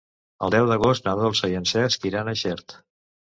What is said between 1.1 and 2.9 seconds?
Dolça i en Cesc iran a Xert.